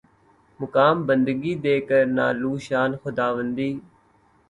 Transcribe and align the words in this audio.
مقام 0.59 0.95
بندگی 1.07 1.53
دے 1.63 1.75
کر 1.87 2.03
نہ 2.15 2.25
لوں 2.39 2.57
شان 2.65 2.91
خداوندی 3.01 3.69